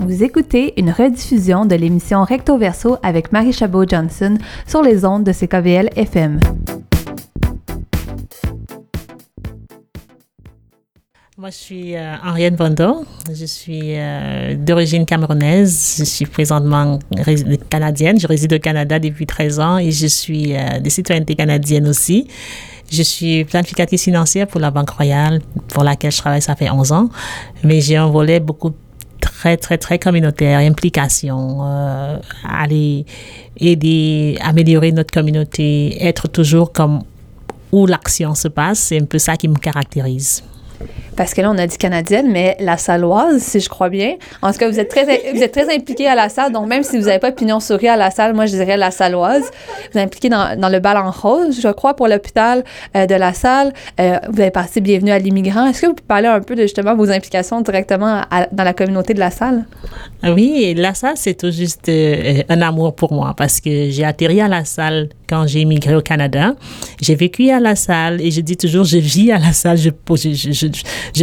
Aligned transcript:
Vous 0.00 0.22
écoutez 0.22 0.74
une 0.76 0.90
rediffusion 0.90 1.66
de 1.66 1.74
l'émission 1.74 2.22
Recto 2.22 2.56
Verso 2.56 2.98
avec 3.02 3.32
Marie 3.32 3.52
Chabot-Johnson 3.52 4.38
sur 4.64 4.80
les 4.80 5.04
ondes 5.04 5.24
de 5.24 5.32
CKVL 5.32 5.90
FM. 5.96 6.38
Moi, 11.36 11.50
je 11.50 11.56
suis 11.56 11.96
euh, 11.96 12.14
Henriette. 12.24 12.54
Je 13.32 13.44
suis 13.44 13.96
euh, 13.96 14.54
d'origine 14.54 15.04
camerounaise. 15.04 15.96
Je 15.98 16.04
suis 16.04 16.26
présentement 16.26 17.00
canadienne. 17.68 18.20
Je 18.20 18.28
réside 18.28 18.52
au 18.52 18.58
Canada 18.60 19.00
depuis 19.00 19.26
13 19.26 19.60
ans 19.60 19.78
et 19.78 19.90
je 19.90 20.06
suis 20.06 20.56
euh, 20.56 20.78
de 20.78 20.88
citoyenneté 20.90 21.34
canadienne 21.34 21.88
aussi. 21.88 22.28
Je 22.90 23.02
suis 23.02 23.44
planificatrice 23.44 24.04
financière 24.04 24.46
pour 24.46 24.60
la 24.60 24.70
Banque 24.70 24.90
Royale, 24.90 25.40
pour 25.68 25.82
laquelle 25.82 26.12
je 26.12 26.18
travaille, 26.18 26.42
ça 26.42 26.54
fait 26.54 26.70
11 26.70 26.92
ans. 26.92 27.08
Mais 27.64 27.80
j'ai 27.80 27.96
un 27.96 28.08
volet 28.08 28.38
beaucoup 28.38 28.72
très, 29.38 29.56
très, 29.56 29.78
très 29.78 30.00
communautaire, 30.00 30.58
implication, 30.58 31.60
euh, 31.62 32.16
aller 32.42 33.06
aider, 33.56 34.36
améliorer 34.40 34.90
notre 34.90 35.12
communauté, 35.12 35.96
être 36.04 36.26
toujours 36.26 36.72
comme 36.72 37.02
où 37.70 37.86
l'action 37.86 38.34
se 38.34 38.48
passe. 38.48 38.80
C'est 38.80 39.00
un 39.00 39.04
peu 39.04 39.18
ça 39.18 39.36
qui 39.36 39.46
me 39.46 39.54
caractérise 39.54 40.42
parce 41.18 41.34
que 41.34 41.40
là, 41.40 41.50
on 41.50 41.58
a 41.58 41.66
dit 41.66 41.76
canadienne, 41.76 42.30
mais 42.30 42.56
la 42.60 42.76
saloise, 42.76 43.42
si 43.42 43.58
je 43.58 43.68
crois 43.68 43.88
bien. 43.88 44.14
En 44.40 44.52
tout 44.52 44.58
cas, 44.58 44.70
vous 44.70 44.78
êtes 44.78 44.88
très, 44.88 45.04
vous 45.04 45.70
impliqué 45.74 46.06
à 46.06 46.14
la 46.14 46.28
salle, 46.28 46.52
donc 46.52 46.68
même 46.68 46.84
si 46.84 46.96
vous 46.96 47.06
n'avez 47.06 47.18
pas 47.18 47.32
pignon 47.32 47.58
souris 47.58 47.88
à 47.88 47.96
la 47.96 48.12
salle, 48.12 48.34
moi, 48.34 48.46
je 48.46 48.52
dirais 48.52 48.76
la 48.76 48.92
saloise. 48.92 49.42
Vous 49.42 49.98
êtes 49.98 50.06
impliqué 50.06 50.28
dans, 50.28 50.56
le 50.56 50.78
bal 50.78 50.96
en 50.96 51.10
rose, 51.10 51.60
je 51.60 51.68
crois, 51.68 51.94
pour 51.94 52.06
l'hôpital 52.06 52.62
euh, 52.96 53.06
de 53.06 53.16
la 53.16 53.34
salle. 53.34 53.72
Euh, 53.98 54.18
vous 54.30 54.40
avez 54.40 54.52
passé 54.52 54.80
Bienvenue 54.80 55.10
à 55.10 55.18
l'immigrant. 55.18 55.66
Est-ce 55.66 55.82
que 55.82 55.86
vous 55.88 55.94
pouvez 55.94 56.06
parler 56.06 56.28
un 56.28 56.40
peu 56.40 56.54
de 56.54 56.62
justement 56.62 56.94
vos 56.94 57.10
implications 57.10 57.60
directement 57.62 58.22
dans 58.52 58.64
la 58.64 58.72
communauté 58.72 59.12
de 59.12 59.18
la 59.18 59.32
salle? 59.32 59.64
Ah 60.22 60.32
oui, 60.32 60.72
la 60.76 60.94
salle, 60.94 61.16
c'est 61.16 61.34
tout 61.34 61.50
juste 61.50 61.88
euh, 61.88 62.42
un 62.48 62.62
amour 62.62 62.94
pour 62.94 63.12
moi 63.12 63.34
parce 63.36 63.60
que 63.60 63.90
j'ai 63.90 64.04
atterri 64.04 64.40
à 64.40 64.46
la 64.46 64.64
salle 64.64 65.08
quand 65.28 65.46
j'ai 65.46 65.62
immigré 65.62 65.96
au 65.96 66.00
Canada. 66.00 66.54
J'ai 67.00 67.16
vécu 67.16 67.50
à 67.50 67.58
la 67.58 67.74
salle 67.74 68.20
et 68.20 68.30
je 68.30 68.40
dis 68.40 68.56
toujours, 68.56 68.84
je 68.84 68.98
vis 68.98 69.32
à 69.32 69.38
la 69.38 69.52
salle. 69.52 69.78
Je 69.78 69.90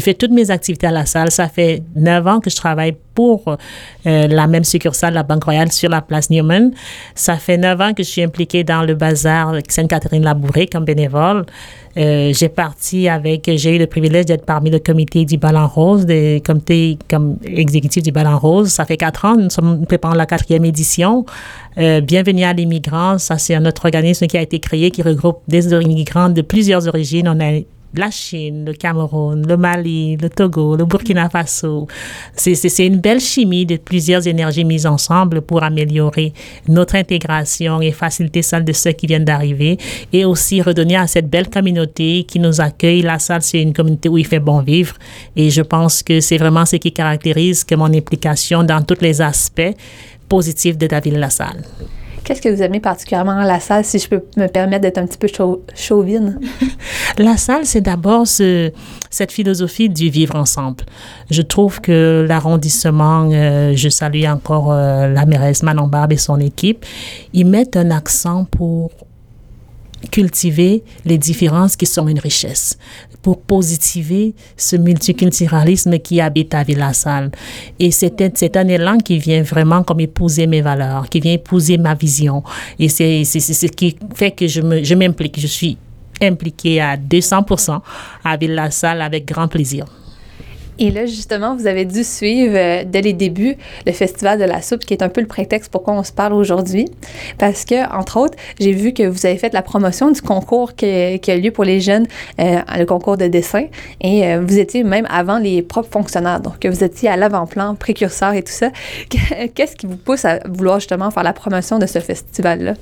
fais 0.01 0.13
toutes 0.13 0.31
mes 0.31 0.51
activités 0.51 0.87
à 0.87 0.91
la 0.91 1.05
salle. 1.05 1.31
Ça 1.31 1.47
fait 1.47 1.83
neuf 1.95 2.25
ans 2.27 2.39
que 2.39 2.49
je 2.49 2.55
travaille 2.55 2.95
pour 3.15 3.43
euh, 3.47 4.27
la 4.27 4.45
même 4.45 4.65
succursale, 4.65 5.13
la 5.13 5.23
Banque 5.23 5.45
Royale, 5.45 5.71
sur 5.71 5.89
la 5.89 6.01
place 6.01 6.29
Newman. 6.29 6.71
Ça 7.15 7.37
fait 7.37 7.57
neuf 7.57 7.79
ans 7.79 7.93
que 7.93 8.03
je 8.03 8.09
suis 8.09 8.21
impliquée 8.21 8.63
dans 8.63 8.83
le 8.83 8.93
bazar 8.93 9.53
Sainte-Catherine-Labouré 9.67 10.67
comme 10.67 10.85
bénévole. 10.85 11.45
Euh, 11.97 12.33
j'ai 12.33 12.49
parti 12.49 13.07
avec, 13.07 13.49
j'ai 13.55 13.75
eu 13.75 13.79
le 13.79 13.87
privilège 13.87 14.25
d'être 14.25 14.45
parmi 14.45 14.69
le 14.69 14.79
comité 14.79 15.23
du 15.23 15.37
Ballon 15.37 15.65
Rose, 15.65 16.05
des 16.05 16.41
comités 16.45 16.97
comme 17.09 17.37
exécutif 17.45 18.03
du 18.03 18.11
Ballon 18.11 18.37
Rose. 18.37 18.67
Ça 18.67 18.83
fait 18.83 18.97
quatre 18.97 19.23
ans, 19.23 19.37
nous 19.37 19.49
sommes 19.49 19.85
préparant 19.85 20.13
la 20.13 20.25
quatrième 20.25 20.65
édition. 20.65 21.25
Euh, 21.77 22.01
Bienvenue 22.01 22.43
à 22.43 22.51
l'immigrant, 22.51 23.17
ça 23.17 23.37
c'est 23.37 23.55
un 23.55 23.65
autre 23.65 23.85
organisme 23.85 24.27
qui 24.27 24.37
a 24.37 24.41
été 24.41 24.59
créé 24.59 24.91
qui 24.91 25.01
regroupe 25.01 25.39
des 25.47 25.71
immigrants 25.71 26.29
de 26.29 26.41
plusieurs 26.41 26.85
origines. 26.87 27.29
La 27.93 28.11
Chine, 28.11 28.65
le 28.65 28.73
Cameroun, 28.73 29.45
le 29.47 29.57
Mali, 29.57 30.17
le 30.17 30.29
Togo, 30.29 30.75
le 30.75 30.85
Burkina 30.85 31.29
Faso. 31.29 31.87
C'est 32.35 32.85
une 32.85 32.97
belle 32.97 33.19
chimie 33.19 33.65
de 33.65 33.77
plusieurs 33.77 34.27
énergies 34.27 34.65
mises 34.65 34.85
ensemble 34.85 35.41
pour 35.41 35.63
améliorer 35.63 36.33
notre 36.67 36.95
intégration 36.95 37.81
et 37.81 37.91
faciliter 37.91 38.41
celle 38.41 38.65
de 38.65 38.73
ceux 38.73 38.91
qui 38.91 39.07
viennent 39.07 39.25
d'arriver 39.25 39.77
et 40.11 40.25
aussi 40.25 40.61
redonner 40.61 40.97
à 40.97 41.07
cette 41.07 41.29
belle 41.29 41.49
communauté 41.49 42.25
qui 42.27 42.39
nous 42.39 42.61
accueille. 42.61 43.01
La 43.01 43.19
salle, 43.19 43.41
c'est 43.41 43.61
une 43.61 43.73
communauté 43.73 44.09
où 44.09 44.17
il 44.17 44.25
fait 44.25 44.39
bon 44.39 44.61
vivre 44.61 44.95
et 45.35 45.49
je 45.49 45.61
pense 45.61 46.03
que 46.03 46.19
c'est 46.19 46.37
vraiment 46.37 46.65
ce 46.65 46.75
qui 46.77 46.91
caractérise 46.91 47.63
que 47.63 47.75
mon 47.75 47.93
implication 47.93 48.63
dans 48.63 48.81
tous 48.81 49.01
les 49.01 49.21
aspects 49.21 49.73
positifs 50.27 50.77
de 50.77 50.87
David 50.87 51.13
Lassalle. 51.13 51.63
Qu'est-ce 52.25 52.41
que 52.41 52.49
vous 52.49 52.63
aimez 52.63 52.79
particulièrement 52.79 53.37
à 53.37 53.45
la 53.45 53.59
salle, 53.59 53.85
si 53.85 53.99
je 53.99 54.09
peux 54.09 54.23
me 54.35 54.47
permettre 54.47 54.81
d'être 54.81 54.97
un 54.97 55.05
petit 55.05 55.19
peu 55.19 55.27
chauvine? 55.75 56.39
la 57.19 57.37
salle, 57.37 57.67
c'est 57.67 57.81
d'abord 57.81 58.25
ce, 58.25 58.71
cette 59.11 59.31
philosophie 59.31 59.89
du 59.89 60.09
vivre 60.09 60.35
ensemble. 60.35 60.85
Je 61.29 61.43
trouve 61.43 61.81
que 61.81 62.25
l'arrondissement, 62.27 63.29
euh, 63.31 63.73
je 63.75 63.89
salue 63.89 64.25
encore 64.25 64.71
euh, 64.71 65.07
la 65.07 65.27
mairesse 65.27 65.61
Manon 65.61 65.85
Barbe 65.85 66.13
et 66.13 66.17
son 66.17 66.39
équipe, 66.39 66.83
ils 67.33 67.45
mettent 67.45 67.77
un 67.77 67.91
accent 67.91 68.45
pour 68.45 68.89
cultiver 70.05 70.83
les 71.05 71.17
différences 71.17 71.75
qui 71.75 71.85
sont 71.85 72.07
une 72.07 72.19
richesse, 72.19 72.77
pour 73.21 73.41
positiver 73.41 74.33
ce 74.55 74.75
multiculturalisme 74.75 75.97
qui 75.99 76.21
habite 76.21 76.53
à 76.53 76.63
Villassal. 76.63 77.31
Et 77.79 77.91
c'est 77.91 78.57
un 78.57 78.67
élan 78.67 78.97
qui 78.97 79.17
vient 79.17 79.43
vraiment 79.43 79.83
comme 79.83 79.99
épouser 79.99 80.47
mes 80.47 80.61
valeurs, 80.61 81.09
qui 81.09 81.19
vient 81.19 81.33
épouser 81.33 81.77
ma 81.77 81.95
vision. 81.95 82.43
Et 82.79 82.89
c'est 82.89 83.23
ce 83.23 83.65
qui 83.67 83.97
fait 84.13 84.31
que 84.31 84.47
je 84.47 84.93
m'implique. 84.93 85.35
Je, 85.37 85.41
je 85.41 85.47
suis 85.47 85.77
impliquée 86.21 86.81
à 86.81 86.97
200% 86.97 87.79
à 88.23 88.37
Villassal 88.37 89.01
avec 89.01 89.25
grand 89.25 89.47
plaisir. 89.47 89.85
Et 90.77 90.91
là, 90.91 91.05
justement, 91.05 91.55
vous 91.55 91.67
avez 91.67 91.85
dû 91.85 92.03
suivre 92.03 92.55
euh, 92.55 92.83
dès 92.85 93.01
les 93.01 93.13
débuts 93.13 93.55
le 93.85 93.91
Festival 93.91 94.39
de 94.39 94.43
la 94.43 94.61
soupe, 94.61 94.81
qui 94.81 94.93
est 94.93 95.01
un 95.01 95.09
peu 95.09 95.21
le 95.21 95.27
prétexte 95.27 95.71
pourquoi 95.71 95.93
on 95.93 96.03
se 96.03 96.11
parle 96.11 96.33
aujourd'hui. 96.33 96.85
Parce 97.37 97.63
que, 97.63 97.89
entre 97.95 98.17
autres, 98.19 98.37
j'ai 98.59 98.73
vu 98.73 98.93
que 98.93 99.03
vous 99.03 99.25
avez 99.25 99.37
fait 99.37 99.53
la 99.53 99.61
promotion 99.61 100.11
du 100.11 100.21
concours 100.21 100.75
qui, 100.75 100.85
a 100.85 101.37
lieu 101.37 101.51
pour 101.51 101.63
les 101.63 101.79
jeunes, 101.79 102.07
euh, 102.39 102.59
le 102.77 102.85
concours 102.85 103.17
de 103.17 103.27
dessin. 103.27 103.65
Et 104.01 104.27
euh, 104.27 104.41
vous 104.45 104.59
étiez 104.59 104.83
même 104.83 105.07
avant 105.09 105.37
les 105.37 105.61
propres 105.61 105.91
fonctionnaires. 105.91 106.41
Donc, 106.41 106.65
vous 106.65 106.83
étiez 106.83 107.09
à 107.09 107.15
l'avant-plan, 107.15 107.75
précurseur 107.75 108.33
et 108.33 108.43
tout 108.43 108.51
ça. 108.51 108.69
Qu'est-ce 109.55 109.75
qui 109.75 109.85
vous 109.85 109.97
pousse 109.97 110.25
à 110.25 110.39
vouloir 110.45 110.79
justement 110.79 111.09
faire 111.09 111.23
la 111.23 111.33
promotion 111.33 111.79
de 111.79 111.85
ce 111.85 111.99
festival-là? 111.99 112.73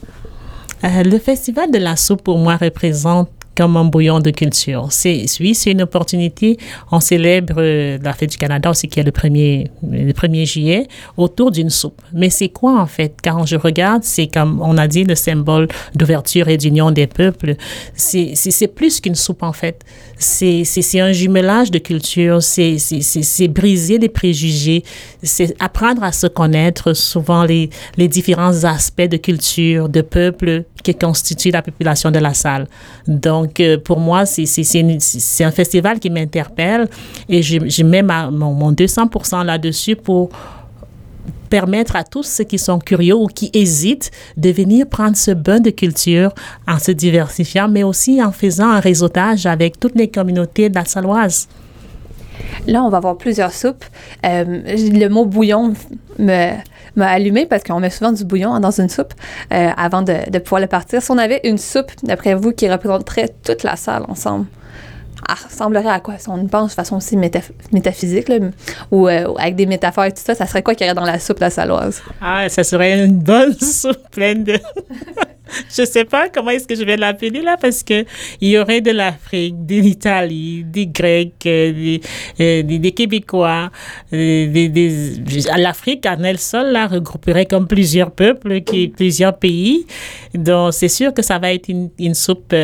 le 0.86 1.18
Festival 1.18 1.72
de 1.72 1.78
la 1.78 1.96
soupe, 1.96 2.24
pour 2.24 2.38
moi, 2.38 2.58
représente 2.58 3.30
comme 3.56 3.78
un 3.78 3.86
bouillon 3.86 4.20
de 4.20 4.32
culture. 4.32 4.88
C'est, 4.90 5.26
oui, 5.40 5.54
c'est 5.54 5.72
une 5.72 5.82
opportunité. 5.82 6.58
On 6.92 7.00
célèbre 7.00 7.56
euh, 7.58 7.98
la 8.02 8.14
fête 8.14 8.32
du 8.32 8.38
Canada 8.38 8.70
aussi 8.70 8.88
qui 8.88 9.00
est 9.00 9.04
le 9.04 9.12
1er, 9.12 9.68
le 9.90 10.12
1er 10.12 10.46
juillet 10.46 10.88
autour 11.18 11.52
d'une 11.52 11.70
soupe. 11.70 12.02
Mais 12.14 12.30
c'est 12.30 12.50
quoi 12.50 12.80
en 12.80 12.88
fait? 12.88 13.18
Quand 13.24 13.46
je 13.46 13.56
regarde, 13.56 14.04
c'est 14.04 14.28
comme 14.28 14.62
on 14.62 14.78
a 14.78 14.88
dit 14.88 15.04
le 15.04 15.16
symbole 15.16 15.68
d'ouverture 15.96 16.48
et 16.48 16.58
d'union 16.58 16.92
des 16.92 17.08
peuples. 17.08 17.56
C'est, 17.96 18.34
c'est, 18.36 18.68
plus 18.68 19.00
qu'une 19.02 19.16
soupe 19.16 19.44
en 19.44 19.54
fait. 19.54 19.84
C'est, 20.18 20.64
c'est, 20.64 21.00
un 21.00 21.12
jumelage 21.12 21.70
de 21.70 21.80
culture. 21.80 22.42
C'est, 22.42 22.78
c'est, 22.78 23.02
c'est, 23.02 23.24
c'est 23.24 23.48
briser 23.48 23.98
les 23.98 24.10
préjugés. 24.10 24.84
C'est 25.22 25.56
apprendre 25.62 26.04
à 26.04 26.12
se 26.12 26.28
connaître 26.28 26.94
souvent 26.94 27.44
les, 27.44 27.70
les 27.98 28.08
différents 28.08 28.64
aspects 28.64 29.02
de 29.02 29.18
culture, 29.18 29.90
de 29.90 30.02
peuple 30.02 30.64
qui 30.84 30.94
constituent 30.94 31.52
la 31.52 31.62
population 31.62 32.12
de 32.12 32.20
la 32.20 32.34
salle. 32.34 32.68
Donc, 33.08 33.43
donc, 33.44 33.60
euh, 33.60 33.78
pour 33.78 34.00
moi, 34.00 34.26
c'est 34.26 35.44
un 35.44 35.52
festival 35.52 36.00
qui 36.00 36.10
m'interpelle 36.10 36.88
et 37.28 37.42
je, 37.42 37.84
mets 37.84 38.02
mon, 38.02 38.54
mon 38.54 38.72
200% 38.72 39.44
là-dessus 39.44 39.98
pour 39.98 40.30
permettre 41.50 41.98
à 41.98 42.06
tous 42.06 42.24
ceux 42.24 42.46
qui 42.46 42.58
sont 42.58 42.80
curieux 42.80 43.16
ou 43.16 43.28
qui 43.28 43.52
hésitent 43.54 44.12
de 44.38 44.50
venir 44.50 44.88
prendre 44.88 45.18
ce 45.18 45.32
bain 45.32 45.60
de 45.60 45.72
culture 45.72 46.32
en 46.70 46.80
se 46.80 46.92
diversifiant, 46.92 47.68
mais 47.68 47.84
aussi 47.84 48.24
en 48.24 48.32
faisant 48.32 48.70
un 48.70 48.80
réseautage 48.80 49.46
avec 49.46 49.78
toutes 49.78 49.96
les 49.96 50.08
communautés 50.08 50.70
de 50.70 50.76
la 50.76 50.86
Saloise. 50.86 51.50
Là, 52.66 52.82
on 52.82 52.90
va 52.90 52.98
avoir 52.98 53.18
plusieurs 53.18 53.52
soupes. 53.52 53.84
Euh, 54.26 54.44
le 54.68 55.08
mot 55.10 55.26
bouillon 55.26 55.74
me 56.18 56.54
m'a 56.96 57.10
allumé 57.10 57.46
parce 57.46 57.64
qu'on 57.64 57.80
met 57.80 57.90
souvent 57.90 58.12
du 58.12 58.24
bouillon 58.26 58.60
dans 58.60 58.80
une 58.80 58.90
soupe 58.90 59.14
euh, 59.52 59.70
avant 59.76 60.02
de, 60.02 60.30
de, 60.30 60.40
pouvoir 60.40 60.62
le 60.62 60.68
partir. 60.68 61.02
Si 61.02 61.12
on 61.12 61.18
avait 61.18 61.42
une 61.44 61.58
soupe, 61.58 61.92
d'après 62.04 62.36
vous, 62.36 62.52
qui 62.52 62.70
représenterait 62.70 63.30
toute 63.44 63.64
la 63.64 63.76
salle 63.76 64.04
ensemble, 64.08 64.46
ressemblerait 65.36 65.90
à 65.90 66.00
quoi? 66.00 66.18
Si 66.18 66.30
on 66.30 66.46
pense 66.48 66.72
de 66.72 66.76
façon 66.76 66.98
aussi 66.98 67.18
métaphysique, 67.18 68.32
ou 68.92 69.08
euh, 69.08 69.34
avec 69.38 69.56
des 69.56 69.66
métaphores 69.66 70.06
et 70.06 70.12
tout 70.12 70.22
ça, 70.24 70.36
ça 70.36 70.46
serait 70.46 70.64
quoi 70.64 70.76
qu'il 70.76 70.90
y 70.90 70.94
dans 70.94 71.06
la 71.06 71.20
soupe 71.20 71.40
la 71.40 71.50
saloise? 71.50 72.02
Ah, 72.22 72.48
ça 72.50 72.64
serait 72.64 73.06
une 73.06 73.18
bonne 73.18 73.54
soupe 73.60 74.10
pleine 74.12 74.44
de... 74.44 74.60
je 75.70 75.86
sais 75.86 76.06
pas 76.06 76.30
comment 76.30 76.52
est-ce 76.52 76.68
que 76.68 76.76
je 76.76 76.84
vais 76.84 76.98
l'appeler 76.98 77.42
là 77.42 77.58
parce 77.60 77.84
que 77.84 78.06
il 78.42 78.50
y 78.50 78.58
aurait 78.58 78.82
de 78.82 78.92
l'Afrique, 78.92 79.66
de 79.66 79.76
l'Italie, 79.76 80.64
des 80.64 80.88
Grecs, 80.88 81.34
euh, 81.46 81.72
des, 81.72 82.02
euh, 82.40 82.64
des, 82.64 82.92
Québécois, 82.92 83.72
des, 84.12 84.48
des 84.48 85.16
l'Afrique 85.58 86.06
en 86.06 86.24
elle 86.24 86.40
seule 86.40 86.72
là 86.72 86.88
regrouperait 86.88 87.46
comme 87.46 87.68
plusieurs 87.68 88.12
peuples, 88.12 88.62
plusieurs 88.96 89.38
pays. 89.38 89.86
Donc 90.34 90.74
c'est 90.74 90.88
sûr 90.88 91.14
que 91.14 91.22
ça 91.22 91.40
va 91.40 91.54
être 91.54 91.70
une 91.70 92.14
soupe 92.14 92.56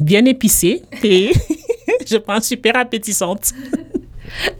bien 0.00 0.24
épicée 0.24 0.82
et 1.02 1.30
je 2.06 2.16
pense 2.16 2.44
super 2.44 2.76
appétissante. 2.76 3.52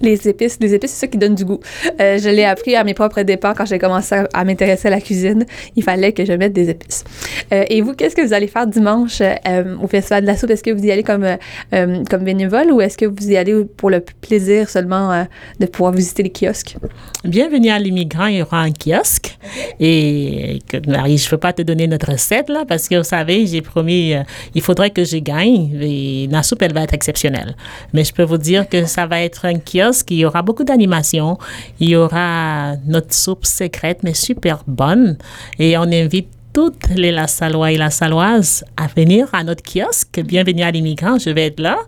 Les 0.00 0.28
épices, 0.28 0.58
les 0.61 0.75
épices, 0.75 0.93
c'est 0.93 1.00
ça 1.00 1.06
qui 1.06 1.19
donne 1.19 1.34
du 1.34 1.44
goût. 1.44 1.61
Euh, 2.00 2.19
je 2.19 2.28
l'ai 2.28 2.44
appris 2.44 2.76
à 2.76 2.84
mes 2.84 2.94
propres 2.94 3.22
dépens 3.22 3.55
quand 3.55 3.64
j'ai 3.64 3.78
commencé 3.78 4.14
à, 4.32 4.44
m'intéresser 4.44 4.88
à 4.88 4.90
la 4.90 5.00
cuisine. 5.00 5.46
Il 5.76 5.82
fallait 5.82 6.12
que 6.12 6.25
je 6.25 6.32
mette 6.32 6.52
des 6.52 6.70
épices. 6.70 7.05
Euh, 7.52 7.64
et 7.69 7.81
vous, 7.81 7.94
qu'est-ce 7.94 8.14
que 8.14 8.22
vous 8.22 8.32
allez 8.32 8.46
faire 8.46 8.66
dimanche 8.66 9.20
euh, 9.20 9.76
au 9.82 9.88
Festival 9.88 10.22
de 10.22 10.26
la 10.26 10.37
soupe? 10.37 10.50
Est-ce 10.50 10.62
que 10.62 10.70
vous 10.70 10.84
y 10.84 10.90
allez 10.90 11.02
comme, 11.02 11.26
comme 11.70 12.25
bénévole 12.25 12.70
ou 12.72 12.81
est-ce 12.81 12.99
que 12.99 13.06
vous 13.06 13.31
y 13.31 13.37
allez 13.37 13.64
pour 13.76 13.90
le 13.90 14.00
plaisir 14.00 14.69
seulement 14.69 15.26
de 15.58 15.67
pouvoir 15.67 15.93
visiter 15.93 16.22
les 16.22 16.31
kiosques? 16.31 16.76
Bienvenue 17.25 17.70
à 17.70 17.78
l'immigrant, 17.78 18.26
il 18.26 18.38
y 18.38 18.43
aura 18.43 18.60
un 18.60 18.72
kiosque. 18.72 19.38
Et 19.81 20.58
Marie, 20.87 21.19
je 21.19 21.26
ne 21.26 21.31
peux 21.31 21.38
pas 21.38 21.52
te 21.52 21.62
donner 21.62 21.87
notre 21.87 22.12
recette 22.12 22.49
là 22.49 22.64
parce 22.67 22.88
que 22.88 22.96
vous 22.96 23.05
savez, 23.05 23.46
j'ai 23.46 23.62
promis, 23.62 24.14
il 24.55 24.62
faudrait 24.62 24.90
que 24.90 25.05
je 25.05 25.17
gagne 25.17 25.70
et 25.81 26.28
la 26.31 26.43
soupe, 26.43 26.62
elle 26.62 26.75
va 26.75 26.82
être 26.82 26.94
exceptionnelle. 26.94 27.56
Mais 27.93 28.05
je 28.05 28.12
peux 28.12 28.22
vous 28.22 28.38
dire 28.38 28.69
que 28.69 28.84
ça 28.87 29.06
va 29.06 29.20
être 29.20 29.44
un 29.44 29.58
kiosque, 29.64 30.11
il 30.11 30.19
y 30.19 30.25
aura 30.25 30.43
beaucoup 30.43 30.64
d'animation, 30.64 31.38
il 31.81 31.90
y 31.90 31.96
aura 31.96 32.76
notre 32.87 33.14
soupe 33.14 33.46
secrète, 33.46 34.00
mais 34.02 34.14
super 34.14 34.62
bonne. 34.66 35.16
Et 35.58 35.76
on 35.78 35.82
invite 35.82 36.28
toutes 36.52 36.88
les 36.94 37.11
La 37.11 37.26
Salois 37.26 37.72
et 37.72 37.76
La 37.76 37.90
Saloises 37.90 38.64
à 38.76 38.87
venir 38.87 39.28
à 39.32 39.43
notre 39.43 39.62
kiosque. 39.62 40.20
Bienvenue 40.20 40.62
à 40.62 40.70
l'immigrant, 40.70 41.19
je 41.19 41.31
vais 41.31 41.46
être 41.46 41.61
là. 41.61 41.78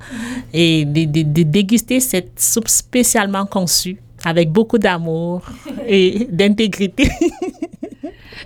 Et 0.52 0.84
de 0.84 1.42
déguster 1.44 2.00
cette 2.00 2.40
soupe 2.40 2.68
spécialement 2.68 3.46
conçue 3.46 3.98
avec 4.24 4.50
beaucoup 4.50 4.78
d'amour 4.78 5.42
et 5.86 6.26
d'intégrité. 6.30 7.08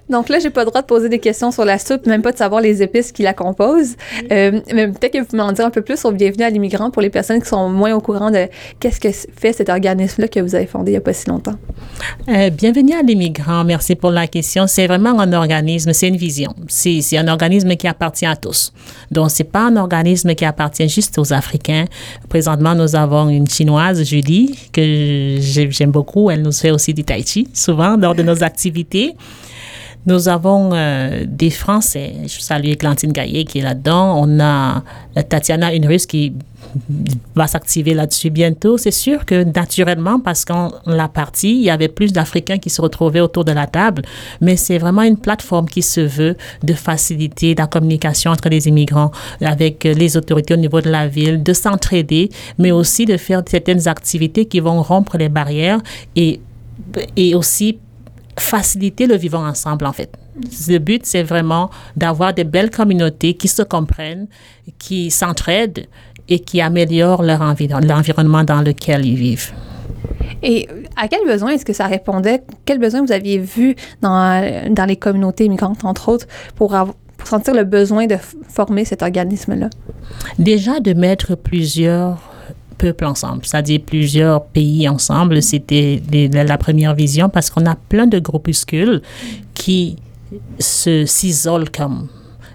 Donc 0.09 0.29
là, 0.29 0.39
j'ai 0.39 0.51
pas 0.51 0.63
le 0.63 0.71
droit 0.71 0.83
de 0.83 0.87
poser 0.87 1.09
des 1.09 1.19
questions 1.19 1.51
sur 1.51 1.65
la 1.65 1.79
soupe, 1.79 2.07
même 2.07 2.23
pas 2.23 2.33
de 2.33 2.39
savoir 2.39 2.61
les 2.61 2.83
épices 2.83 3.13
qui 3.13 3.23
la 3.23 3.35
composent. 3.35 3.97
Euh, 4.31 4.61
mais 4.75 4.89
peut-être 4.89 5.13
que 5.13 5.19
vous 5.19 5.37
m'en 5.37 5.53
dire 5.53 5.67
un 5.67 5.71
peu 5.71 5.83
plus 5.83 5.99
sur 5.99 6.13
Bienvenue 6.13 6.45
à 6.45 6.51
l'immigrant 6.51 6.91
pour 6.91 7.03
les 7.03 7.11
personnes 7.11 7.41
qui 7.41 7.49
sont 7.49 7.69
moins 7.69 7.95
au 7.95 8.01
courant 8.01 8.31
de 8.31 8.47
qu'est-ce 8.79 9.01
que 9.01 9.09
fait 9.11 9.53
cet 9.53 9.69
organisme-là 9.69 10.29
que 10.29 10.41
vous 10.41 10.55
avez 10.55 10.67
fondé 10.67 10.93
il 10.93 10.95
y 10.95 10.97
a 10.97 11.01
pas 11.01 11.13
si 11.13 11.29
longtemps. 11.29 11.55
Euh, 12.29 12.51
Bienvenue 12.51 12.95
à 12.95 13.03
l'immigrant. 13.03 13.65
Merci 13.65 13.95
pour 13.95 14.11
la 14.11 14.27
question. 14.27 14.67
C'est 14.67 14.87
vraiment 14.87 15.19
un 15.21 15.33
organisme, 15.33 15.93
c'est 15.93 16.09
une 16.09 16.17
vision. 16.17 16.55
C'est 16.69 17.17
un 17.17 17.29
organisme 17.29 17.75
qui 17.77 17.87
appartient 17.87 18.27
à 18.27 18.37
tous. 18.37 18.73
Donc, 19.11 19.31
c'est 19.31 19.45
pas 19.45 19.67
un 19.67 19.77
organisme 19.77 20.35
qui 20.35 20.45
appartient 20.45 20.89
juste 20.89 21.19
aux 21.19 21.33
Africains. 21.33 21.85
Présentement, 22.29 22.75
nous 22.75 22.97
avons 22.97 23.29
une 23.29 23.49
Chinoise, 23.49 24.03
Julie, 24.05 24.59
que 24.73 25.37
j'aime 25.41 25.91
beaucoup. 25.91 26.31
Elle 26.31 26.43
nous 26.43 26.53
fait 26.53 26.71
aussi 26.71 26.95
du 26.95 27.05
tai 27.05 27.23
chi, 27.25 27.49
souvent, 27.53 27.97
lors 27.97 28.15
de 28.15 28.23
nos 28.23 28.43
activités. 28.51 29.15
Nous 30.06 30.29
avons 30.29 30.70
euh, 30.73 31.25
des 31.26 31.50
Français. 31.50 32.14
Je 32.23 32.41
salue 32.41 32.73
Clantine 32.75 33.12
Gaillet 33.12 33.44
qui 33.44 33.58
est 33.58 33.62
là-dedans. 33.62 34.19
On 34.19 34.41
a 34.41 34.82
euh, 35.17 35.23
Tatiana, 35.29 35.75
une 35.75 35.87
Russe 35.87 36.06
qui 36.06 36.32
va 37.35 37.47
s'activer 37.47 37.93
là-dessus 37.93 38.31
bientôt. 38.31 38.79
C'est 38.79 38.93
sûr 38.93 39.26
que 39.26 39.44
naturellement, 39.44 40.19
parce 40.19 40.44
qu'on 40.44 40.70
l'a 40.87 41.08
partie, 41.08 41.56
il 41.56 41.62
y 41.62 41.70
avait 41.70 41.88
plus 41.88 42.12
d'Africains 42.12 42.58
qui 42.58 42.70
se 42.70 42.81
retrouvaient 42.81 43.20
autour 43.20 43.44
de 43.44 43.52
la 43.52 43.67
table, 43.67 44.02
mais 44.41 44.56
c'est 44.56 44.79
vraiment 44.79 45.02
une 45.02 45.17
plateforme 45.17 45.69
qui 45.69 45.82
se 45.82 46.00
veut 46.00 46.37
de 46.62 46.73
faciliter 46.73 47.55
la 47.55 47.67
communication 47.67 48.31
entre 48.31 48.49
les 48.49 48.69
immigrants 48.69 49.11
avec 49.41 49.85
les 49.85 50.17
autorités 50.17 50.55
au 50.55 50.58
niveau 50.58 50.81
de 50.81 50.91
la 50.91 51.08
ville, 51.08 51.43
de 51.43 51.52
s'entraider, 51.52 52.31
mais 52.58 52.70
aussi 52.70 53.05
de 53.05 53.17
faire 53.17 53.43
certaines 53.47 53.88
activités 53.88 54.47
qui 54.47 54.61
vont 54.61 54.81
rompre 54.82 55.19
les 55.19 55.29
barrières 55.29 55.81
et, 56.14 56.41
et 57.17 57.35
aussi 57.35 57.79
faciliter 58.38 59.06
le 59.06 59.17
vivant 59.17 59.47
ensemble, 59.47 59.87
en 59.87 59.93
fait. 59.93 60.11
Le 60.69 60.79
but, 60.79 61.05
c'est 61.05 61.23
vraiment 61.23 61.71
d'avoir 61.97 62.32
des 62.32 62.44
belles 62.44 62.71
communautés 62.71 63.35
qui 63.35 63.49
se 63.49 63.62
comprennent, 63.62 64.27
qui 64.79 65.11
s'entraident 65.11 65.87
et 66.29 66.38
qui 66.38 66.61
améliorent 66.61 67.23
leur 67.23 67.43
l'environnement 67.43 68.44
dans 68.44 68.62
lequel 68.62 69.05
ils 69.05 69.17
vivent. 69.17 69.53
Et 70.43 70.69
à 70.97 71.09
quel 71.09 71.27
besoin 71.27 71.50
est-ce 71.50 71.65
que 71.65 71.73
ça 71.73 71.87
répondait? 71.87 72.43
Quel 72.65 72.79
besoin 72.79 73.05
vous 73.05 73.12
aviez 73.12 73.38
vu 73.38 73.75
dans, 74.00 74.71
dans 74.71 74.85
les 74.87 74.97
communautés 74.97 75.44
immigrantes, 75.44 75.85
entre 75.85 76.09
autres, 76.09 76.26
pour, 76.55 76.75
pour 77.17 77.29
sentir 77.29 77.55
le 77.55 77.65
besoin 77.65 78.06
de 78.06 78.17
former 78.49 78.85
cet 78.85 79.03
organisme-là? 79.03 79.69
Déjà, 80.38 80.81
de 80.81 80.94
mettre 80.94 81.35
plusieurs 81.35 82.30
peuples 82.81 83.05
ensemble, 83.05 83.44
c'est-à-dire 83.44 83.81
plusieurs 83.85 84.44
pays 84.44 84.88
ensemble. 84.88 85.43
C'était 85.43 86.00
la 86.32 86.56
première 86.56 86.94
vision 86.94 87.29
parce 87.29 87.50
qu'on 87.50 87.67
a 87.67 87.75
plein 87.75 88.06
de 88.06 88.19
groupuscules 88.19 89.03
qui 89.53 89.97
s'isolent 90.59 91.69
comme 91.69 92.09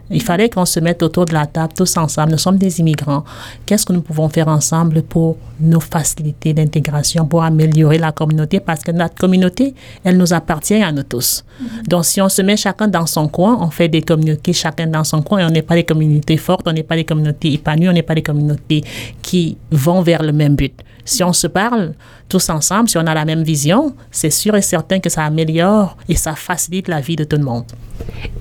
il 0.09 0.21
fallait 0.21 0.49
qu'on 0.49 0.65
se 0.65 0.79
mette 0.79 1.01
autour 1.03 1.25
de 1.25 1.33
la 1.33 1.45
table 1.45 1.73
tous 1.75 1.97
ensemble. 1.97 2.31
Nous 2.31 2.37
sommes 2.37 2.57
des 2.57 2.79
immigrants. 2.79 3.23
Qu'est-ce 3.65 3.85
que 3.85 3.93
nous 3.93 4.01
pouvons 4.01 4.29
faire 4.29 4.47
ensemble 4.47 5.01
pour 5.01 5.37
nous 5.59 5.79
faciliter 5.79 6.53
l'intégration, 6.53 7.25
pour 7.25 7.43
améliorer 7.43 7.97
la 7.97 8.11
communauté? 8.11 8.59
Parce 8.59 8.81
que 8.81 8.91
notre 8.91 9.15
communauté, 9.15 9.73
elle 10.03 10.17
nous 10.17 10.33
appartient 10.33 10.81
à 10.81 10.91
nous 10.91 11.03
tous. 11.03 11.43
Mm-hmm. 11.43 11.87
Donc, 11.87 12.05
si 12.05 12.21
on 12.21 12.29
se 12.29 12.41
met 12.41 12.57
chacun 12.57 12.87
dans 12.87 13.05
son 13.05 13.27
coin, 13.27 13.57
on 13.61 13.69
fait 13.69 13.87
des 13.87 14.01
communautés 14.01 14.53
chacun 14.53 14.87
dans 14.87 15.03
son 15.03 15.21
coin 15.21 15.39
et 15.39 15.45
on 15.45 15.49
n'est 15.49 15.61
pas 15.61 15.75
des 15.75 15.83
communautés 15.83 16.37
fortes, 16.37 16.67
on 16.67 16.73
n'est 16.73 16.83
pas 16.83 16.95
des 16.95 17.05
communautés 17.05 17.53
épanouies, 17.53 17.89
on 17.89 17.93
n'est 17.93 18.03
pas 18.03 18.15
des 18.15 18.23
communautés 18.23 18.83
qui 19.21 19.57
vont 19.71 20.01
vers 20.01 20.21
le 20.21 20.31
même 20.31 20.55
but. 20.55 20.73
Si 21.03 21.23
on 21.23 21.33
se 21.33 21.45
parle 21.47 21.93
tous 22.27 22.49
ensemble, 22.49 22.89
si 22.89 22.97
on 22.97 23.05
a 23.05 23.13
la 23.13 23.25
même 23.25 23.43
vision, 23.43 23.95
c'est 24.09 24.31
sûr 24.31 24.55
et 24.55 24.61
certain 24.61 24.99
que 24.99 25.09
ça 25.09 25.23
améliore 25.23 25.97
et 26.09 26.15
ça 26.15 26.35
facilite 26.35 26.87
la 26.87 26.99
vie 26.99 27.15
de 27.15 27.23
tout 27.23 27.37
le 27.37 27.43
monde. 27.43 27.65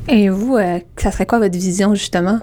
Et 0.08 0.28
vous, 0.28 0.56
euh, 0.56 0.80
ça 0.96 1.10
serait 1.10 1.26
quoi 1.26 1.38
votre 1.38 1.56
vision 1.56 1.94
justement? 1.94 2.40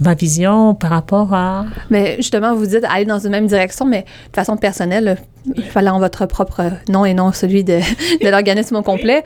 Ma 0.00 0.14
vision 0.14 0.74
par 0.74 0.90
rapport 0.90 1.34
à... 1.34 1.66
Mais 1.90 2.16
justement, 2.16 2.54
vous 2.54 2.66
dites 2.66 2.84
aller 2.88 3.04
dans 3.04 3.18
une 3.18 3.30
même 3.30 3.46
direction, 3.46 3.84
mais 3.84 4.02
de 4.02 4.34
façon 4.34 4.56
personnelle, 4.56 5.18
il 5.54 5.62
fallait 5.62 5.90
en 5.90 5.98
votre 5.98 6.24
propre 6.24 6.70
nom 6.88 7.04
et 7.04 7.12
non 7.12 7.32
celui 7.32 7.64
de, 7.64 7.80
de 8.24 8.28
l'organisme 8.28 8.76
au 8.76 8.82
complet. 8.82 9.24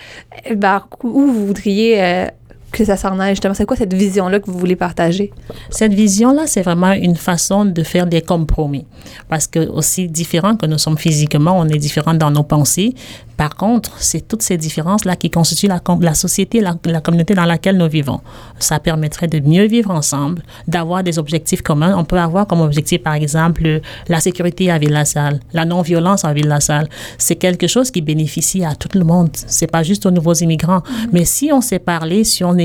Ben, 0.54 0.82
où 1.04 1.26
vous 1.26 1.46
voudriez 1.46 2.02
euh, 2.02 2.26
que 2.74 2.84
ça 2.84 2.96
s'en 2.96 3.18
aille 3.18 3.32
justement? 3.32 3.54
C'est 3.54 3.66
quoi 3.66 3.76
cette 3.76 3.94
vision-là 3.94 4.40
que 4.40 4.50
vous 4.50 4.58
voulez 4.58 4.76
partager? 4.76 5.32
Cette 5.70 5.94
vision-là, 5.94 6.46
c'est 6.46 6.62
vraiment 6.62 6.92
une 6.92 7.16
façon 7.16 7.64
de 7.64 7.82
faire 7.82 8.06
des 8.06 8.22
compromis. 8.22 8.86
Parce 9.28 9.46
que 9.46 9.60
aussi 9.68 10.08
différent 10.08 10.56
que 10.56 10.66
nous 10.66 10.78
sommes 10.78 10.98
physiquement, 10.98 11.58
on 11.58 11.68
est 11.68 11.78
différent 11.78 12.14
dans 12.14 12.30
nos 12.30 12.42
pensées. 12.42 12.94
Par 13.36 13.56
contre, 13.56 13.90
c'est 13.98 14.28
toutes 14.28 14.42
ces 14.42 14.56
différences-là 14.56 15.16
qui 15.16 15.28
constituent 15.28 15.66
la, 15.66 15.80
la 16.00 16.14
société, 16.14 16.60
la, 16.60 16.76
la, 16.84 17.00
communauté 17.00 17.34
dans 17.34 17.44
laquelle 17.44 17.76
nous 17.76 17.88
vivons. 17.88 18.20
Ça 18.60 18.78
permettrait 18.78 19.26
de 19.26 19.40
mieux 19.40 19.64
vivre 19.66 19.90
ensemble, 19.90 20.42
d'avoir 20.68 21.02
des 21.02 21.18
objectifs 21.18 21.62
communs. 21.62 21.96
On 21.96 22.04
peut 22.04 22.18
avoir 22.18 22.46
comme 22.46 22.60
objectif, 22.60 23.02
par 23.02 23.14
exemple, 23.14 23.80
la 24.08 24.20
sécurité 24.20 24.70
à 24.70 24.78
Ville-la-Salle, 24.78 25.40
la 25.52 25.64
non-violence 25.64 26.24
à 26.24 26.32
Ville-la-Salle. 26.32 26.88
C'est 27.18 27.34
quelque 27.34 27.66
chose 27.66 27.90
qui 27.90 28.02
bénéficie 28.02 28.64
à 28.64 28.76
tout 28.76 28.96
le 28.96 29.04
monde. 29.04 29.30
C'est 29.34 29.70
pas 29.70 29.82
juste 29.82 30.06
aux 30.06 30.12
nouveaux 30.12 30.34
immigrants. 30.34 30.78
Mm-hmm. 30.78 31.08
Mais 31.12 31.24
si 31.24 31.50
on 31.52 31.60
s'est 31.60 31.80
parlé, 31.80 32.22
si 32.22 32.44
on 32.44 32.56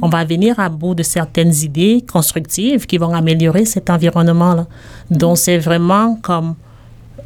on 0.00 0.08
va 0.08 0.24
venir 0.24 0.58
à 0.58 0.68
bout 0.68 0.94
de 0.94 1.02
certaines 1.02 1.54
idées 1.54 2.04
constructives 2.10 2.86
qui 2.86 2.98
vont 2.98 3.14
améliorer 3.14 3.64
cet 3.64 3.90
environnement-là. 3.90 4.66
Donc, 5.10 5.38
c'est 5.38 5.58
vraiment 5.58 6.16
comme 6.22 6.54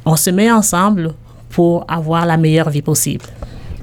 on 0.04 0.16
se 0.16 0.30
met 0.30 0.50
ensemble 0.50 1.14
pour 1.50 1.84
avoir 1.88 2.26
la 2.26 2.36
meilleure 2.36 2.70
vie 2.70 2.82
possible. 2.82 3.24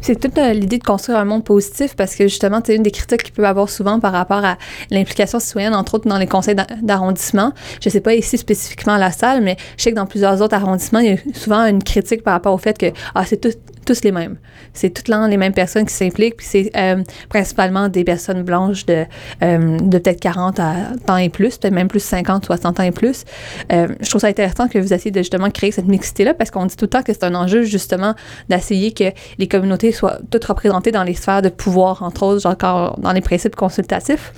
C'est 0.03 0.19
toute 0.19 0.37
euh, 0.37 0.51
l'idée 0.51 0.79
de 0.79 0.83
construire 0.83 1.17
un 1.17 1.23
monde 1.23 1.45
positif 1.45 1.95
parce 1.95 2.13
que 2.15 2.25
justement, 2.25 2.59
c'est 2.61 2.75
une 2.75 2.83
des 2.83 2.91
critiques 2.91 3.23
qu'il 3.23 3.33
peut 3.33 3.47
avoir 3.47 3.69
souvent 3.69 4.01
par 4.01 4.11
rapport 4.11 4.43
à 4.43 4.57
l'implication 4.91 5.39
citoyenne, 5.39 5.73
entre 5.73 5.93
autres 5.93 6.09
dans 6.09 6.17
les 6.17 6.27
conseils 6.27 6.57
d'arrondissement. 6.81 7.53
Je 7.81 7.87
ne 7.87 7.91
sais 7.91 8.01
pas 8.01 8.13
ici 8.13 8.37
spécifiquement 8.37 8.95
à 8.95 8.97
la 8.97 9.11
salle, 9.11 9.41
mais 9.41 9.55
je 9.77 9.83
sais 9.83 9.91
que 9.91 9.95
dans 9.95 10.05
plusieurs 10.05 10.41
autres 10.41 10.55
arrondissements, 10.55 10.99
il 10.99 11.11
y 11.11 11.13
a 11.13 11.17
souvent 11.33 11.65
une 11.65 11.81
critique 11.81 12.21
par 12.21 12.33
rapport 12.33 12.53
au 12.53 12.57
fait 12.57 12.77
que 12.77 12.87
ah, 13.15 13.23
c'est 13.25 13.37
tout, 13.37 13.57
tous 13.85 14.03
les 14.03 14.11
mêmes. 14.11 14.39
C'est 14.73 14.89
toutes 14.89 15.07
les 15.07 15.37
mêmes 15.37 15.53
personnes 15.53 15.85
qui 15.85 15.93
s'impliquent, 15.93 16.35
puis 16.35 16.47
c'est 16.49 16.71
euh, 16.75 17.01
principalement 17.29 17.87
des 17.87 18.03
personnes 18.03 18.43
blanches 18.43 18.85
de, 18.85 19.05
euh, 19.41 19.77
de 19.79 19.97
peut-être 19.99 20.19
40 20.19 20.59
ans 20.59 21.17
et 21.17 21.29
plus, 21.29 21.57
peut-être 21.57 21.73
même 21.73 21.87
plus 21.87 22.03
50, 22.03 22.45
60 22.45 22.79
ans 22.81 22.83
et 22.83 22.91
plus. 22.91 23.23
Je 23.69 24.09
trouve 24.09 24.19
ça 24.19 24.27
intéressant 24.27 24.67
que 24.67 24.79
vous 24.79 24.93
essayez 24.93 25.11
de 25.11 25.19
justement 25.19 25.49
créer 25.49 25.71
cette 25.71 25.87
mixité-là 25.87 26.33
parce 26.33 26.51
qu'on 26.51 26.65
dit 26.65 26.75
tout 26.75 26.85
le 26.85 26.89
temps 26.89 27.03
que 27.03 27.13
c'est 27.13 27.23
un 27.23 27.35
enjeu 27.35 27.63
justement 27.63 28.15
d'essayer 28.49 28.91
que 28.91 29.05
les 29.37 29.47
communautés 29.47 29.92
soient 29.93 30.17
toutes 30.29 30.45
représentées 30.45 30.91
dans 30.91 31.03
les 31.03 31.13
sphères 31.13 31.41
de 31.41 31.49
pouvoir, 31.49 32.03
entre 32.03 32.23
autres, 32.23 32.41
genre 32.41 32.97
dans 32.97 33.11
les 33.11 33.21
principes 33.21 33.55
consultatifs. 33.55 34.33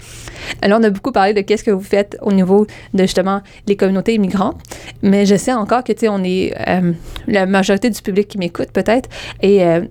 Alors, 0.61 0.79
on 0.79 0.83
a 0.83 0.89
beaucoup 0.89 1.11
parlé 1.11 1.33
de 1.33 1.41
qu'est-ce 1.41 1.63
que 1.63 1.71
vous 1.71 1.83
faites 1.83 2.17
au 2.21 2.31
niveau 2.31 2.67
de 2.93 3.03
justement 3.03 3.41
les 3.67 3.75
communautés 3.75 4.13
immigrantes, 4.13 4.61
mais 5.01 5.25
je 5.25 5.35
sais 5.35 5.53
encore 5.53 5.83
que, 5.83 5.93
tu 5.93 6.01
sais, 6.01 6.09
on 6.09 6.23
est 6.23 6.53
la 7.27 7.45
majorité 7.45 7.89
du 7.89 8.01
public 8.01 8.27
qui 8.27 8.37
m'écoute 8.37 8.69
peut-être 8.71 9.09
et 9.41 9.63
euh, 9.63 9.81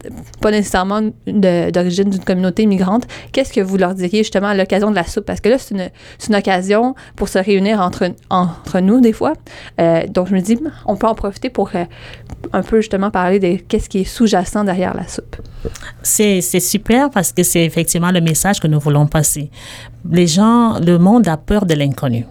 pas 0.41 0.51
nécessairement 0.51 1.11
d'origine 1.27 2.11
d'une 2.11 2.25
communauté 2.25 2.63
immigrante, 2.63 3.07
qu'est-ce 3.33 3.53
que 3.53 3.61
vous 3.61 3.77
leur 3.77 3.95
diriez 3.95 4.19
justement 4.19 4.49
à 4.49 4.55
l'occasion 4.55 4.91
de 4.91 4.97
la 4.97 5.05
soupe? 5.05 5.25
Parce 5.25 5.41
que 5.41 5.49
là, 5.49 5.59
c'est 5.59 5.75
une, 5.75 5.91
une, 6.29 6.35
occasion 6.35 6.95
pour 7.17 7.29
se 7.29 7.39
réunir 7.39 7.81
entre, 7.81 8.11
entre 8.31 8.81
nous 8.81 9.01
des 9.01 9.13
fois. 9.13 9.35
Euh, 9.81 10.07
donc, 10.09 10.29
je 10.29 10.35
me 10.35 10.41
dis, 10.41 10.59
on 10.87 10.97
peut 10.97 11.07
en 11.07 11.15
profiter 11.15 11.51
pour 11.51 11.71
euh, 11.75 11.85
un 12.53 12.63
peu 12.63 12.81
justement 12.81 13.11
parler 13.11 13.39
de 13.39 13.57
qu'est-ce 13.57 13.89
qui 13.89 14.01
est 14.01 14.05
sous-jacent 14.05 14.65
derrière 14.65 14.95
la 14.95 15.07
soupe. 15.07 15.37
C'est 16.03 16.41
super 16.61 17.11
parce 17.11 17.33
que 17.33 17.43
c'est 17.43 17.65
effectivement 17.65 18.11
le 18.11 18.21
message 18.21 18.61
que 18.61 18.67
nous 18.67 18.81
voulons 18.81 19.07
passer. 19.07 19.51
Les 20.11 20.27
gens, 20.27 20.79
le 20.81 20.99
monde 20.99 21.29
a 21.29 21.37
peur 21.37 21.67
de 21.67 21.75
l'inconnu. 21.75 22.27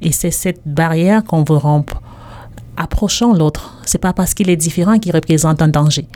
Et 0.00 0.12
c'est 0.12 0.30
cette 0.30 0.60
barrière 0.64 1.24
qu'on 1.24 1.42
veut 1.42 1.56
rompre 1.56 2.00
approchons 2.78 3.34
l'autre. 3.34 3.74
C'est 3.84 3.98
pas 3.98 4.12
parce 4.12 4.32
qu'il 4.34 4.48
est 4.48 4.56
différent 4.56 4.98
qu'il 4.98 5.12
représente 5.12 5.60
un 5.60 5.68
danger. 5.68 6.06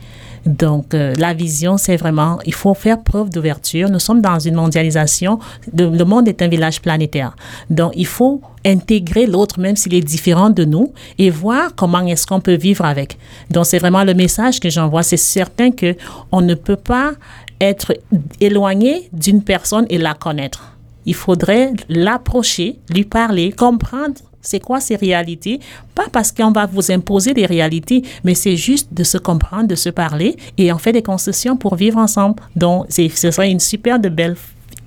Donc, 0.47 0.95
euh, 0.95 1.15
la 1.19 1.35
vision, 1.35 1.77
c'est 1.77 1.97
vraiment, 1.97 2.39
il 2.45 2.55
faut 2.55 2.75
faire 2.75 3.01
preuve 3.01 3.31
d'ouverture. 3.31 3.89
Nous 3.89 4.01
sommes 4.01 4.21
dans 4.21 4.39
une 4.39 4.55
mondialisation. 4.55 5.39
le 5.77 6.05
monde 6.05 6.29
est 6.29 6.43
un 6.43 6.49
village 6.49 6.81
planétaire. 6.81 7.37
Donc, 7.71 7.93
il 7.95 8.07
faut 8.07 8.41
intégrer 8.65 9.27
l'autre, 9.27 9.61
même 9.61 9.77
s'il 9.77 9.95
est 9.95 10.01
différent 10.01 10.51
de 10.51 10.65
nous, 10.65 10.93
et 11.19 11.31
voir 11.31 11.75
comment 11.75 12.05
est-ce 12.07 12.27
qu'on 12.27 12.41
peut 12.41 12.57
vivre 12.57 12.85
avec. 12.85 13.19
Donc, 13.51 13.67
c'est 13.67 13.79
vraiment 13.79 14.05
le 14.05 14.15
message 14.15 14.61
que 14.61 14.71
j'envoie. 14.71 15.03
C'est 15.03 15.17
certain 15.17 15.71
que 15.71 15.97
on 16.33 16.41
ne 16.41 16.55
peut 16.55 16.77
pas 16.77 17.13
être 17.61 17.93
éloigné 18.41 19.09
d'une 19.13 19.43
personne 19.43 19.87
et 19.91 19.99
la 19.99 20.15
connaître. 20.15 20.73
Il 21.07 21.15
faudrait 21.15 21.73
l'approcher, 21.89 22.79
lui 22.91 23.05
parler, 23.05 23.53
comprendre 23.53 24.15
c'est 24.43 24.61
quoi 24.61 24.81
ces 24.81 24.97
réalités? 24.97 25.61
Pas 25.95 26.07
parce 26.13 26.33
qu'on 26.33 26.51
va 26.51 26.67
vous 26.67 26.91
imposer 26.91 27.33
des 27.33 27.47
réalités, 27.47 28.03
mais 28.25 28.35
c'est 28.35 28.57
juste 28.57 28.93
de 28.93 29.05
se 29.05 29.17
comprendre, 29.17 29.69
de 29.69 29.77
se 29.77 29.89
parler 29.89 30.37
et 30.59 30.73
on 30.73 30.79
fait 30.79 30.93
des 30.93 31.03
concessions 31.03 31.57
pour 31.57 31.77
vivre 31.77 31.99
ensemble. 31.99 32.43
Donc, 32.57 32.87
ce 32.91 33.31
serait 33.31 33.51
une 33.51 33.61
super 33.61 33.99
de 33.99 34.09
belle 34.09 34.37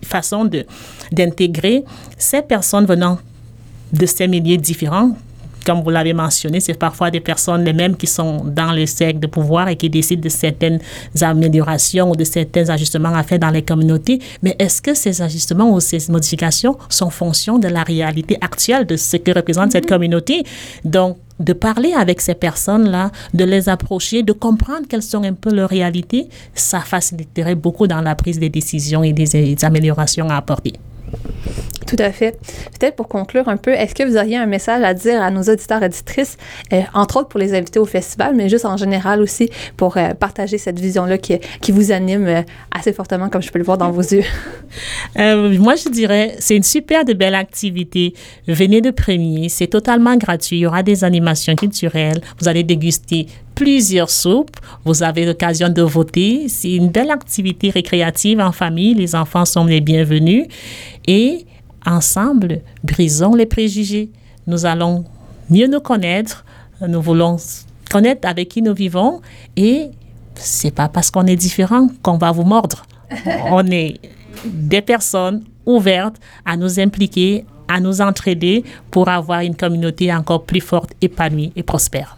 façon 0.03 0.49
d'intégrer 1.11 1.83
ces 2.17 2.41
personnes 2.41 2.85
venant 2.85 3.17
de 3.93 4.05
ces 4.05 4.27
milieux 4.27 4.57
différents 4.57 5.15
comme 5.65 5.81
vous 5.81 5.89
l'avez 5.89 6.13
mentionné, 6.13 6.59
c'est 6.59 6.77
parfois 6.77 7.11
des 7.11 7.19
personnes 7.19 7.63
les 7.63 7.73
mêmes 7.73 7.97
qui 7.97 8.07
sont 8.07 8.43
dans 8.45 8.71
les 8.71 8.85
cercles 8.85 9.19
de 9.19 9.27
pouvoir 9.27 9.67
et 9.67 9.75
qui 9.75 9.89
décident 9.89 10.21
de 10.21 10.29
certaines 10.29 10.79
améliorations 11.21 12.11
ou 12.11 12.15
de 12.15 12.23
certains 12.23 12.69
ajustements 12.69 13.13
à 13.13 13.23
faire 13.23 13.39
dans 13.39 13.49
les 13.49 13.63
communautés. 13.63 14.19
Mais 14.43 14.55
est-ce 14.59 14.81
que 14.81 14.93
ces 14.93 15.21
ajustements 15.21 15.71
ou 15.73 15.79
ces 15.79 15.99
modifications 16.09 16.77
sont 16.89 17.09
fonction 17.09 17.57
de 17.57 17.67
la 17.67 17.83
réalité 17.83 18.37
actuelle 18.41 18.85
de 18.85 18.95
ce 18.95 19.17
que 19.17 19.31
représente 19.31 19.71
cette 19.71 19.85
mm-hmm. 19.85 19.89
communauté? 19.89 20.43
Donc, 20.83 21.17
de 21.39 21.51
parler 21.51 21.93
avec 21.93 22.21
ces 22.21 22.35
personnes-là, 22.35 23.11
de 23.33 23.43
les 23.43 23.67
approcher, 23.67 24.23
de 24.23 24.31
comprendre 24.31 24.87
quelles 24.87 25.01
sont 25.01 25.23
un 25.23 25.33
peu 25.33 25.53
leurs 25.53 25.69
réalités, 25.69 26.29
ça 26.53 26.79
faciliterait 26.79 27.55
beaucoup 27.55 27.87
dans 27.87 28.01
la 28.01 28.15
prise 28.15 28.39
des 28.39 28.49
décisions 28.49 29.03
et 29.03 29.11
des 29.11 29.57
améliorations 29.65 30.29
à 30.29 30.37
apporter. 30.37 30.73
Tout 31.87 31.95
à 31.99 32.11
fait. 32.11 32.37
Peut-être 32.79 32.95
pour 32.95 33.07
conclure 33.07 33.47
un 33.47 33.57
peu, 33.57 33.71
est-ce 33.71 33.93
que 33.93 34.03
vous 34.03 34.17
auriez 34.17 34.37
un 34.37 34.47
message 34.47 34.83
à 34.83 34.93
dire 34.93 35.21
à 35.21 35.29
nos 35.29 35.43
auditeurs 35.43 35.83
et 35.83 35.85
auditrices, 35.85 36.37
euh, 36.73 36.81
entre 36.93 37.17
autres 37.17 37.27
pour 37.27 37.39
les 37.39 37.53
inviter 37.53 37.79
au 37.79 37.85
festival, 37.85 38.35
mais 38.35 38.49
juste 38.49 38.65
en 38.65 38.77
général 38.77 39.21
aussi 39.21 39.49
pour 39.77 39.97
euh, 39.97 40.13
partager 40.13 40.57
cette 40.57 40.79
vision-là 40.79 41.19
qui, 41.19 41.37
qui, 41.61 41.71
vous 41.71 41.91
anime 41.91 42.27
euh, 42.27 42.41
assez 42.71 42.91
fortement, 42.91 43.29
comme 43.29 43.43
je 43.43 43.51
peux 43.51 43.59
le 43.59 43.65
voir 43.65 43.77
dans 43.77 43.91
vos 43.91 44.01
yeux? 44.01 44.23
moi, 45.59 45.75
je 45.75 45.89
dirais, 45.89 46.35
c'est 46.39 46.55
une 46.55 46.63
super 46.63 47.05
de 47.05 47.13
belle 47.13 47.35
activité. 47.35 48.13
Venez 48.47 48.81
de 48.81 48.89
premier, 48.89 49.49
c'est 49.49 49.67
totalement 49.67 50.15
gratuit. 50.17 50.57
Il 50.57 50.61
y 50.61 50.65
aura 50.65 50.81
des 50.81 51.03
animations 51.03 51.55
culturelles. 51.55 52.21
Vous 52.39 52.47
allez 52.47 52.63
déguster 52.63 53.27
plusieurs 53.53 54.09
soupes. 54.09 54.57
Vous 54.83 55.03
avez 55.03 55.25
l'occasion 55.25 55.69
de 55.69 55.81
voter. 55.81 56.47
C'est 56.49 56.73
une 56.73 56.89
belle 56.89 57.11
activité 57.11 57.69
récréative 57.69 58.39
en 58.39 58.51
famille. 58.51 58.93
Les 58.95 59.15
enfants 59.15 59.45
sont 59.45 59.65
les 59.65 59.81
bienvenus. 59.81 60.45
Et 61.07 61.45
ensemble, 61.85 62.61
brisons 62.83 63.35
les 63.35 63.45
préjugés. 63.45 64.09
Nous 64.47 64.65
allons 64.65 65.05
mieux 65.49 65.67
nous 65.67 65.79
connaître. 65.79 66.45
Nous 66.85 67.01
voulons 67.01 67.37
connaître 67.89 68.27
avec 68.27 68.49
qui 68.49 68.61
nous 68.61 68.73
vivons. 68.73 69.21
Et 69.55 69.89
c'est 70.35 70.73
pas 70.73 70.89
parce 70.89 71.11
qu'on 71.11 71.25
est 71.25 71.35
différent 71.35 71.89
qu'on 72.01 72.17
va 72.17 72.31
vous 72.31 72.43
mordre. 72.43 72.85
On 73.51 73.65
est 73.67 73.99
des 74.43 74.81
personnes 74.81 75.43
ouvertes 75.65 76.15
à 76.45 76.57
nous 76.57 76.79
impliquer, 76.79 77.45
à 77.67 77.79
nous 77.79 78.01
entraider 78.01 78.63
pour 78.91 79.07
avoir 79.09 79.41
une 79.41 79.55
communauté 79.55 80.13
encore 80.13 80.43
plus 80.43 80.61
forte, 80.61 80.91
épanouie 81.01 81.51
et 81.55 81.63
prospère. 81.63 82.17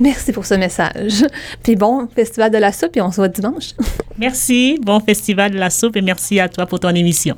Merci 0.00 0.32
pour 0.32 0.46
ce 0.46 0.54
message. 0.54 1.24
Puis 1.62 1.76
bon 1.76 2.08
Festival 2.08 2.50
de 2.50 2.58
la 2.58 2.72
soupe 2.72 2.96
et 2.96 3.02
on 3.02 3.10
se 3.10 3.16
voit 3.16 3.28
dimanche. 3.28 3.74
Merci, 4.18 4.78
bon 4.82 5.00
Festival 5.00 5.52
de 5.52 5.58
la 5.58 5.70
soupe 5.70 5.96
et 5.96 6.02
merci 6.02 6.40
à 6.40 6.48
toi 6.48 6.66
pour 6.66 6.80
ton 6.80 6.90
émission. 6.90 7.36